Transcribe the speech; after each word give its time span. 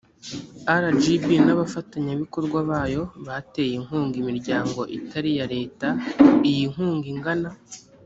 rgb 0.83 1.25
n 1.45 1.49
abafatanyabikorwa 1.55 2.57
bayo 2.69 3.03
bateye 3.27 3.73
inkunga 3.79 4.15
imiryango 4.23 4.79
itari 4.97 5.29
iya 5.33 5.45
leta 5.55 5.87
iyi 6.49 6.65
nkunga 6.73 7.07
ingana 7.15 7.49